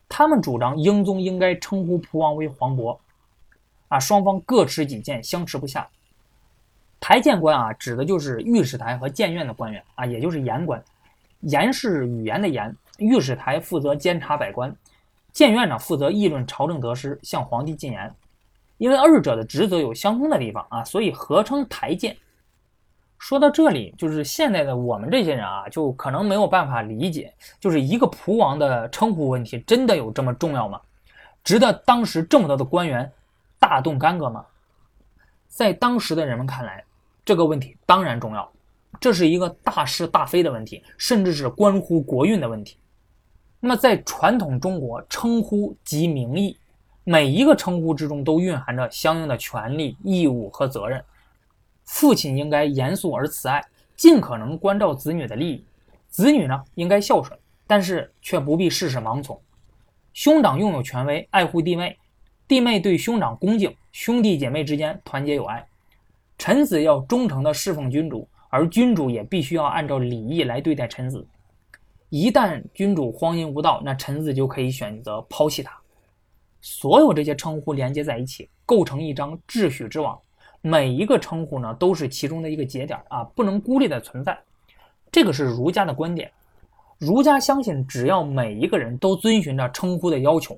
[0.09, 2.99] 他们主张英宗应该称呼蒲王为皇伯。
[3.87, 5.87] 啊，双方各持己见，相持不下。
[6.99, 10.83] 台谏官啊，指的就是御史台和谏院的官员啊，也就是言官。
[11.41, 14.75] 言是语言的言，御史台负责监察百官。
[15.31, 18.13] 谏院呢负责议论朝政得失，向皇帝进言。
[18.77, 22.15] 因为二者的职责有相通的地方啊，所以合称台谏。
[23.17, 30.79] 说到这里，就是现在的我们这些人啊，就可能没有办法理解，就是一个蒲王的称呼问题，真的有这么重要吗？
[31.43, 33.09] 值得当时这么多的官员
[33.59, 34.45] 大动干戈吗？
[35.47, 36.83] 在当时的人们看来，
[37.29, 38.51] 这个问题当然重要，
[38.99, 42.77] 这是一个大是大非的问题，甚至是关乎国运的问题。
[43.59, 46.57] 那么，在传统中国，称呼即名义，
[47.03, 51.05] 每一个称呼之中都蕴含着相应的权利、义务和责任。
[51.85, 53.63] 父亲应该严肃而慈爱，
[53.95, 55.63] 尽可能关照子女的利益；
[56.07, 57.37] 子女呢，应该孝顺，
[57.67, 59.39] 但是却不必事事盲从。
[60.13, 61.91] 兄长拥有权威，爱护弟妹；
[62.47, 65.63] 弟妹对兄长恭敬，兄弟姐妹之间团结友爱。
[66.39, 71.27] 臣子要忠诚地侍奉君主，而君主也必须要按照礼义来对待臣子。
[72.07, 75.77] 一旦君主荒淫无道，那臣子就可以选择抛弃他。
[76.61, 80.17] 所有这些称呼连接在一起，构成一张秩序之网。
[80.61, 84.39] 每一个称呼呢，都是其中的一个节点啊，不能孤立的存在。
[85.11, 86.31] 这个是儒家的观点。
[86.97, 90.57] 儒家相信，只要每一个人都遵循着称呼的要求，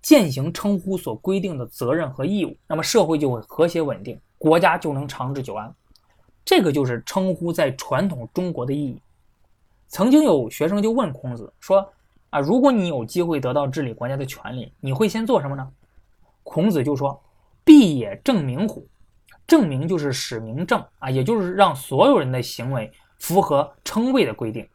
[0.00, 5.74] 践行称呼所规定的责任和义务，那么社会就会和谐稳定，国家就能长治久安。
[6.44, 9.00] 这个就是称呼在传统中国的意义。
[9.88, 11.90] 曾经有学生就问孔子说
[12.28, 15.66] ：“啊，如果你有机会得到治理国家的权利，你会先做什么呢？”
[16.44, 17.18] 孔子就说
[17.64, 18.86] ：“必也正名乎？
[19.46, 24.68] 正名就是使名正啊，也就是让所有人的行为符合称谓的规定。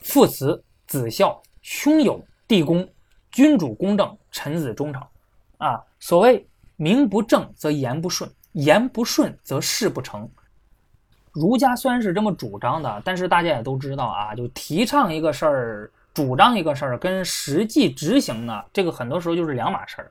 [0.00, 2.88] 父慈子孝，兄友弟恭，
[3.30, 5.00] 君主公正，臣子忠诚。
[5.58, 10.26] 啊，所谓名不正则言不顺，言不顺则事不成。
[11.30, 20.10] 儒家虽然是这么主张的，但是大家也都知道啊，就提倡一个事儿，主张一个事儿，跟实际执行呢，这个很多时候就是两码事儿。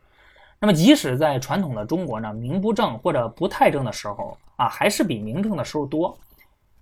[0.60, 6.16] 那么，即使在传统的中国呢，名不正或者不太正的时候啊，还是比名正的时候多。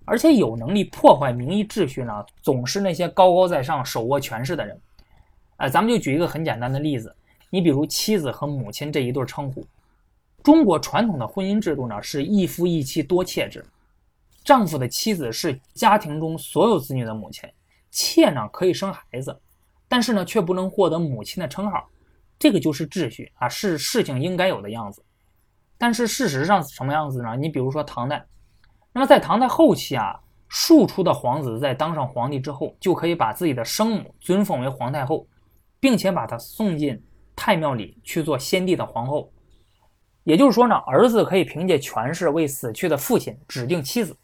[0.04, 4.78] 而且有能力破坏名义秩序呢，总是那些高高在上、手握权势的人。
[5.56, 7.16] 呃，咱们就举一个很简单的例子，
[7.48, 9.66] 你比如妻子和母亲这一对称呼。
[10.44, 13.64] 中国传统的婚姻制度呢，是一夫一妻多妾制，
[14.44, 17.48] 丈夫的妻子是家庭中所有子女的母亲，
[17.90, 19.40] 妾呢可以生孩子，
[19.88, 21.88] 但是呢却不能获得母亲的称号。
[22.38, 25.02] 这个就是秩序啊，是事情应该有的样子。
[25.78, 27.34] 但是事实上什么样子呢？
[27.36, 28.22] 你比如说唐代，
[28.92, 35.26] 那么在唐代后期啊，庶出的皇子在当上皇帝之后，就可以把自己的生母尊奉为皇太后，
[35.80, 37.02] 并且把她送进
[37.34, 39.30] 太庙里去做先帝的皇后。
[40.24, 44.16] 也就是说呢，儿子可以凭借权势为死去的父亲指定妻子，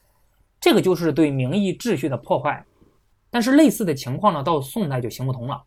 [0.58, 2.64] 这个就是对名义秩序的破坏。
[3.30, 5.62] 但是类似的情况呢，到宋代就行不通了。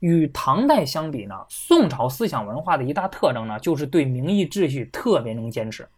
[0.00, 5.88] 与唐代相比呢，宋朝思想文化的一大特征呢，就是对名义秩序特别能坚持，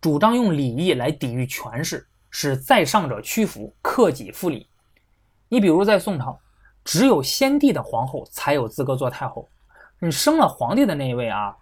[0.00, 4.66] 主张用礼义来抵御权势，使在上者屈服，克己复礼。
[5.48, 6.38] 你比如在宋朝，
[6.84, 9.48] 只有先帝的皇后才有资格做太后，
[10.00, 11.56] 你生了皇帝的那一位啊，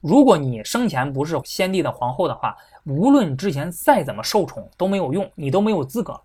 [0.00, 6.20] 如果你生前不是先帝的皇后的话，无论之前再怎么受宠都没有用，你都没有资格。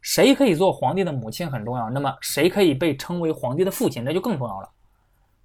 [0.00, 4.68] 谁可以做皇帝的母亲很重要，那么谁可以被称为皇帝的父亲，那就更重要了。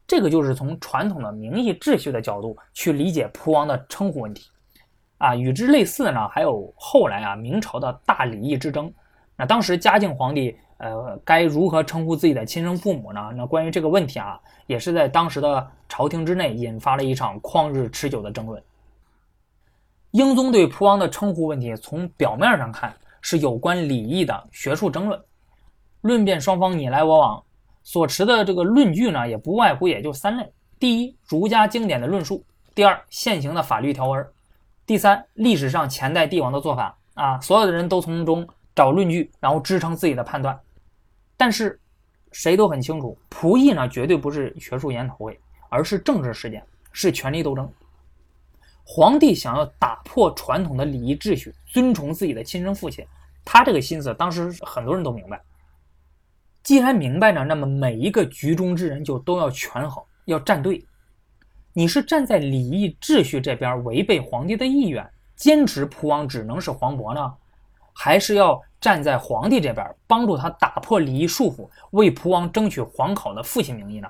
[0.05, 4.49] 这个就是从传统的名义秩序的角度去理解蒲王的称呼问题
[5.17, 5.35] 啊。
[5.35, 8.93] 与之类似的呢，还有后来啊明朝的大礼义之争。
[9.35, 13.31] 那当时嘉靖皇帝呃该如何称呼自己的亲生父母呢？
[13.35, 18.61] 那关于这个问题啊，也是在当时的朝廷之内引发了一场旷日持久的争论。
[20.11, 22.93] 英宗对仆王的称呼问题，从表面上看。
[23.25, 25.17] 是有关礼义的学术争论，
[26.01, 27.41] 论辩双方你来我往，
[27.81, 32.43] 所持的这个论据呢，也不外乎也就三类：第一，儒家经典的论述；
[32.75, 34.21] 第二，现行的法律条文；
[34.85, 36.97] 第三，历史上前代帝王的做法。
[37.13, 40.59] 啊，所有的人都从中找论据，然后支撑自己的判断。
[41.43, 41.77] 但是，
[42.31, 47.69] 谁都很清楚，仆役呢，绝对不是学术研讨会，而是政治事件，是权力斗争。
[48.85, 53.05] 皇帝想要打破传统的礼仪秩序，尊崇自己的亲生父亲，
[53.43, 55.43] 他这个心思当时很多人都明白。
[56.63, 60.81] 既然明白呢，那么每一个局中之人就都要权衡，要站队。
[61.73, 67.33] 你是站在礼仪秩序这边，违背皇帝的意愿，坚持仆王只能是皇伯呢，
[67.91, 74.09] 还是要站在皇帝这边，帮助他打破礼仪束缚，为蒲王争取皇考的父亲名义呢？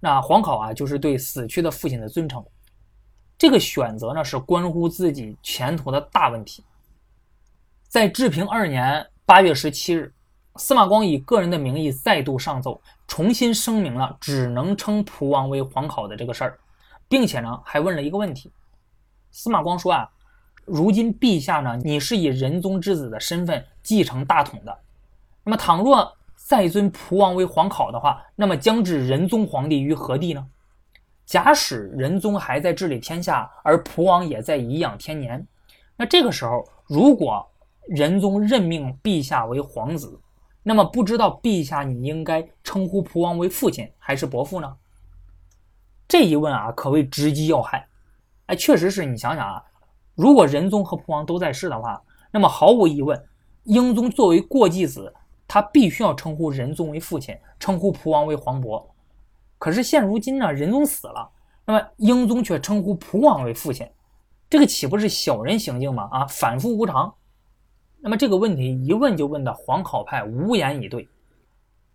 [0.00, 2.44] 那皇考啊，就是对死去的父亲的尊称。
[3.38, 6.64] 这个选择呢，是关乎自己前途的大问题。
[7.86, 10.12] 在治平二年八月十七日，
[10.56, 16.58] 司马光以个人的名义再度上奏，重新声明了只能称蒲王为皇考的这个事儿，
[17.08, 18.50] 并且呢，还问了一个问题。
[19.30, 20.10] 司马光说啊，
[20.68, 24.78] 如今陛下呢，你是以仁宗之子的身份继承大统的，
[25.44, 30.46] 那么倘若再尊蒲王为皇考的话，那么将置仁宗皇帝于何地呢？
[31.26, 35.46] 假使仁宗还在治理天下，而蒲王也在颐养天年，
[35.96, 37.46] 那这个时候，如果
[37.88, 40.18] 仁宗任命陛下为皇子，
[40.62, 44.76] 那么不知道陛下你应该称呼蒲王为父亲还是伯父呢？
[46.06, 47.86] 这一问啊，可谓直击要害。
[48.46, 49.62] 哎，确实是你想想啊，
[50.18, 52.02] 如果仁宗和蒲王都在世的话，
[52.32, 53.24] 那么毫无疑问，
[53.62, 55.14] 英宗作为过继子，
[55.46, 58.84] 他必须要称呼仁宗为父亲，称呼蒲王为皇伯。
[59.58, 61.30] 可是现如今呢，仁宗死了，
[61.64, 63.88] 那么英宗却称呼蒲王为父亲，
[64.50, 66.08] 这个岂不是小人行径吗？
[66.10, 67.14] 啊，反复无常。
[68.00, 71.08] 那么这个问题一问就问的皇考派无言以对。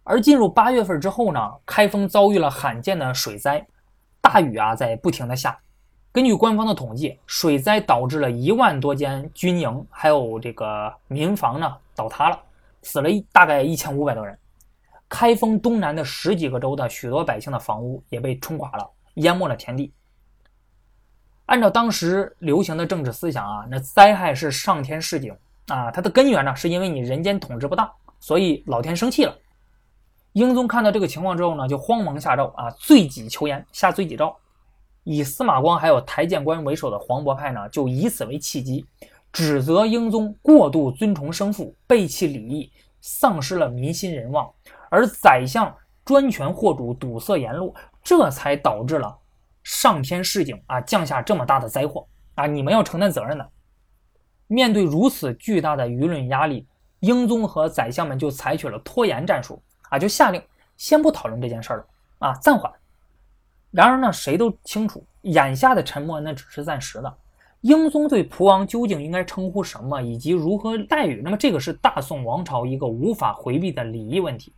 [0.06, 3.68] 而进入八月份之后呢，开封遭遇了罕见的水灾，
[4.22, 5.60] 大雨啊在不停的下。
[6.14, 12.40] 根据官方的统计，水灾导致了一万多间军营还有这个民房呢倒塌了，
[12.84, 14.38] 死了一大概一千五百多人。
[15.10, 19.92] 开封东南的十几个州的许多百姓的房屋也被冲垮了，淹没了田地。
[21.48, 25.36] 按照当时流行的政治思想啊，那灾害是上天示警
[25.66, 29.36] 啊，它的根源呢是因为你人间统治不当，所以老天生气了。
[30.34, 34.36] 英宗看到这个情况之后呢，就慌忙下诏啊，罪己求严，下罪己诏。
[35.04, 38.86] 以司马光还有台谏官为首的黄渤派呢，就以此为契机，
[39.32, 44.50] 指责英宗过度尊崇生父，背弃礼义，丧失了民心人望，
[44.90, 45.76] 而宰相
[46.06, 49.18] 专权惑主，堵塞言路，这才导致了
[49.64, 52.46] 上天示警啊，降下这么大的灾祸啊！
[52.46, 53.50] 你们要承担责任的。
[54.48, 56.68] 面对如此巨大的舆论压力，
[57.00, 60.42] 英宗和宰相们就采取了拖延战术啊，就下令
[60.78, 61.86] 先不讨论这件事了
[62.20, 62.72] 啊，暂缓。
[63.74, 67.18] 然而呢，谁都清楚，眼下的沉默那只是暂时的。
[67.62, 74.54] 英宗对蒲王究竟应该称呼什么，以及如何待遇，那么这个是大宋王朝一个无法回避的礼仪问题。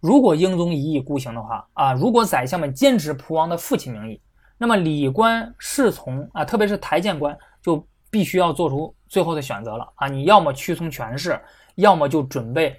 [0.00, 4.18] 如果英宗一意孤行的话啊，如果宰相们坚持蒲王的父亲名义，
[4.56, 10.08] 那么礼官侍从啊，特别是台谏官，就必须要做出最后的选择了啊！
[10.08, 11.38] 你要么屈从权势，
[11.74, 12.74] 要么就准备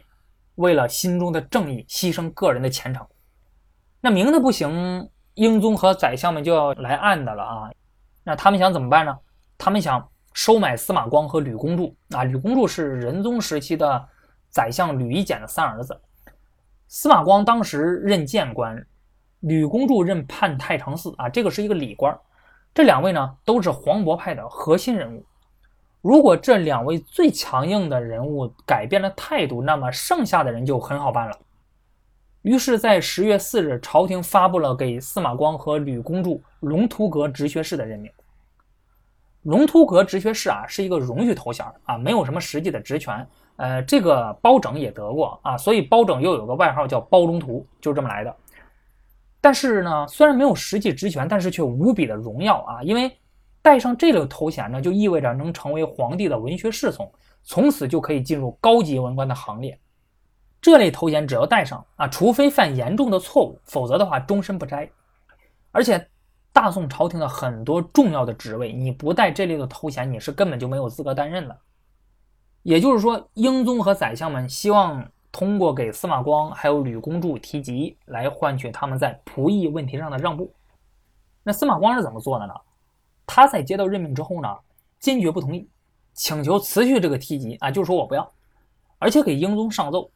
[0.56, 3.06] 为了心中的正义牺牲个人的前程。
[4.02, 5.08] 那明的不行。
[5.38, 7.72] 英宗和宰相们就要来暗的了啊！
[8.24, 9.16] 那他们想怎么办呢？
[9.56, 12.24] 他们想收买司马光和吕公著啊。
[12.24, 14.08] 吕公著是仁宗时期的
[14.50, 16.00] 宰相吕夷简的三儿子。
[16.88, 18.84] 司马光当时任谏官，
[19.42, 22.18] 吕公著任判太常寺啊，这个是一个礼官。
[22.74, 25.24] 这两位呢都是黄渤派的核心人物。
[26.02, 31.38] 如果这两位最强硬的人物改变了态度，那么剩下的人就很好办了。
[32.48, 38.10] 于是，在十月四日，朝廷发布了给司马光和吕公著龙图阁直学士的任命。
[39.42, 43.28] 龙图阁直学士啊，是一个荣誉头衔啊，没有什么实际的职权。
[43.58, 48.34] 呃，这个包拯也得过啊，所以包拯又有个外号叫包龙图，就这么来的。
[49.42, 53.12] 但是呢，虽然没有实际职权，但是却无比的荣耀啊，因为
[53.62, 57.12] 戴上这个头衔呢，就意味着能成为皇帝的文学侍从，
[57.44, 59.78] 从此就可以进入高级文官的行列。
[60.62, 64.90] 这类头衔只要戴上啊，除非犯严重的错误，否则的话终身不摘。
[65.72, 66.10] 而且，
[66.52, 71.58] 大宋朝廷的很多重要的职位，你不戴这类的头衔，你是根本就没有资格担任的。
[72.64, 80.52] 也就是说，英宗和宰相们希望通过给司马光还有吕公著提及，来换取他们在仆役问题上的让步。
[81.44, 82.54] 那司马光是怎么做的呢？
[83.26, 84.50] 他在接到任命之后呢，
[85.00, 85.70] 坚决不同意，
[86.14, 88.30] 请求辞去这个提及啊，就是说我不要，
[88.98, 90.10] 而且给英宗上奏。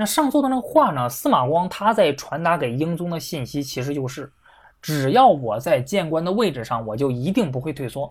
[0.00, 1.06] 那上奏的那个话呢？
[1.06, 4.32] 司马光他在传达给英宗的信息，其实就是：
[4.80, 8.10] 只要我在谏官的位置上，我就一定不会退缩。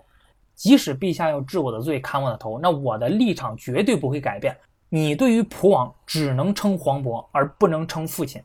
[0.53, 4.55] 即使陛下要治我的罪，砍我的头，那我的立场绝对不会改变。
[4.87, 8.39] 你对于蒲王只能称黄伯，而不能称父亲。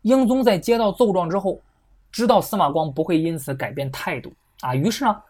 [0.00, 1.60] 英宗在接到奏状之后，
[2.10, 4.32] 知道司马光不会因此改变态度
[4.62, 5.22] 啊，于是呢，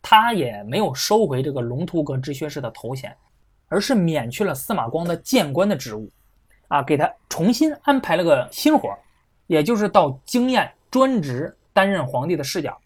[0.00, 3.12] 他也没有收回这个龙图阁直学士的头衔，
[3.66, 6.08] 而是免去了司马光的谏官的职务。
[6.70, 8.96] 啊，给他重新安排了个新活
[9.48, 12.76] 也就是到京宴专职担任皇帝的侍讲。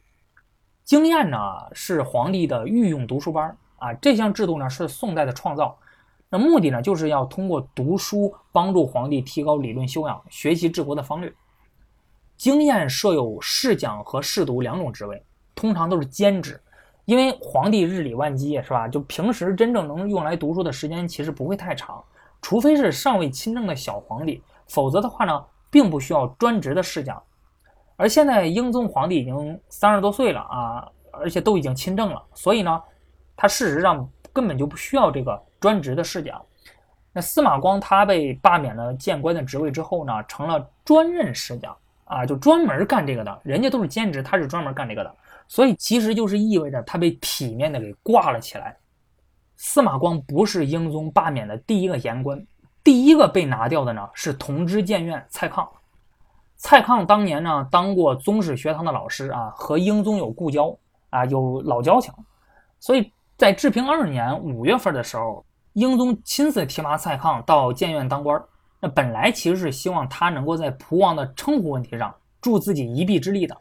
[0.85, 1.39] 京宴呢
[1.75, 5.77] 是皇帝的御用读书班啊，这项制度呢是宋代的创造，
[6.31, 11.31] 那目的呢就是要通过读书帮助皇帝提高理论修养，学习治国的方略。
[12.39, 15.23] 京宴设有侍讲和侍读两种职位，
[15.55, 16.59] 通常都是兼职，
[17.05, 18.89] 因为皇帝日理万机是吧？
[18.89, 22.03] 就平时真正能用来读书的时间其实不会太长。
[22.45, 27.21] 除非是尚未亲政的小皇帝，否则的话呢，并不需要专职的侍讲。
[27.97, 32.83] 而现在英宗皇帝已经三十多岁了啊，而且都已经亲政了，所以呢，
[33.35, 36.39] 他事实上根本就不需要这个专职的侍讲。
[37.15, 41.75] 那司马光他被罢免了谏官的职位之后呢，成了专任侍讲
[42.05, 43.41] 啊，就专门干这个的。
[43.43, 45.11] 人家都是兼职，他是专门干这个的，
[45.49, 48.77] 所以其实就是意味着他被体面的给挂了起来。
[49.67, 52.47] 司马光不是英宗罢免的第一个言官，
[52.85, 55.67] 第一个被拿掉的呢是同知谏院蔡抗。
[56.59, 60.77] 蔡抗当年呢当过宗室学堂的老师啊，和英宗有故交
[61.09, 62.13] 啊，有老交情，
[62.79, 65.43] 所以在治平二年五月份的时候，
[65.73, 68.41] 英宗亲自提拔蔡抗到谏院当官。
[68.81, 73.57] 那本来其实是希望他能够在蒲王的称呼问题上助自己一臂之力的。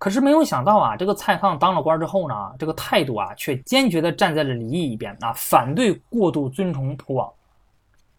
[0.00, 7.30] 可是没有想到啊，这个蔡康当了官之后呢，这个态度啊，却坚决地站在了李毅一边啊，反对过度尊崇蒲王。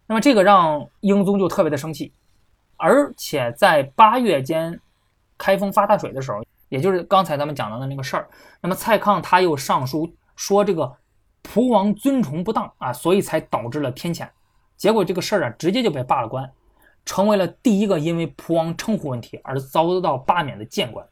[0.05, 2.13] 那么这个让英宗就特别的生气，
[2.77, 4.79] 而且在八月间
[5.39, 8.29] 开封发大水的时候，也就是刚才咱们讲到的那个事儿，
[8.61, 10.95] 那么蔡康他又上书说这个
[11.41, 14.29] 蒲王尊崇不当啊，所以才导致了天谴。
[14.77, 16.47] 结果这个事儿啊，直接就被罢了官，
[17.05, 21.03] 成为了第一个因为蒲王称呼问题而遭到罢免的谏官。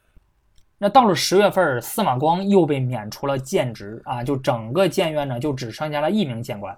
[0.82, 6.74] 那到了十月份，司马光又被免除了谏职啊，就整个谏院呢就只剩下了一名谏官，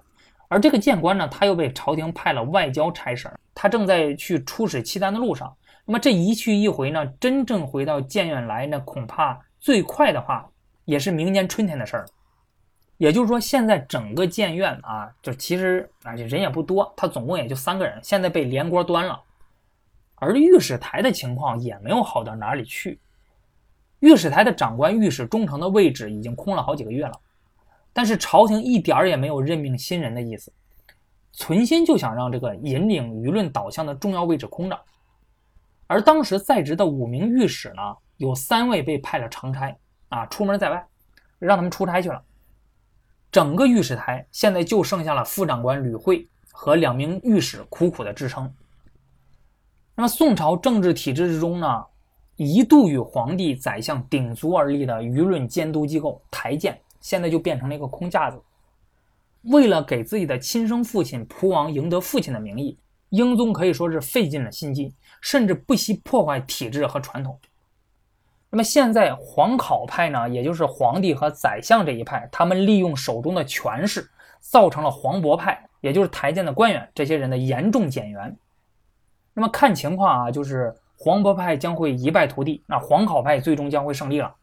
[0.49, 10.45] 而这个谏官呢，他又被朝廷派了外交差事他正在去出使契丹的路上，那么这一去一回呢，真正回到建院来，那恐怕最快的话
[10.83, 12.05] 也是明年春天的事儿。
[12.97, 19.17] 也就是说，现在整个建院啊，就其实啊，这人也不多，他总共也就三个人，现在被连锅端了。
[20.15, 22.99] 而御史台的情况也没有好到哪里去，
[24.03, 27.17] 御史台的长官御史中丞的位置已经空了好几个月了，
[27.93, 30.51] 但是朝廷一点儿也没有任命新人的意思，
[31.31, 34.77] 存心就想让这个引领舆论导向的重要位置空着。
[35.87, 39.73] 而当时在职的五名御史呢，有三位被派了长差
[40.09, 40.85] 啊，出门在外，
[41.39, 42.21] 让他们出差去了。
[43.31, 48.53] 整个御史台现在就剩下了副长官吕惠和两名御史苦苦的支撑。
[49.95, 51.85] 那么宋朝政治体制之中呢，
[52.35, 58.41] 一度与皇帝、宰相鼎足而立的舆论监督机构台谏，现在就变成了一个空架子。
[59.43, 62.77] 为了给自己的亲生父亲蒲王赢得父亲的名义，
[63.09, 67.37] 英宗可以说是费尽了心机，甚至不惜破坏体制和传统。
[68.49, 74.09] 那么现在皇考派呢，也就是皇帝和宰相这一派，他们利用手中的权势，
[74.39, 78.37] 造成了黄博派，也就是台谏的官员这些人的严重减员。
[79.33, 80.73] 那么看情况啊，就是
[81.03, 84.33] 黄伯派将会一败涂地，那黄考派最终将会胜利了。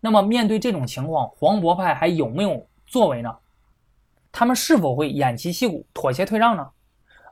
[0.00, 3.32] 那么面对这种情况，黄伯派还有没有作为呢？
[4.32, 6.68] 他们是否会偃旗息鼓、妥协退让呢？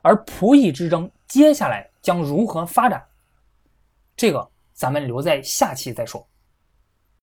[0.01, 3.03] 而仆役之争接下来将如何发展？
[4.15, 4.49] 这个。
[4.77, 6.27] 咱们留在下期再说。